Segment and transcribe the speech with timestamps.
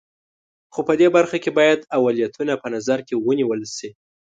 [0.73, 3.89] خو په دې برخه کې باید اولویتونه په نظر کې ونیول شي.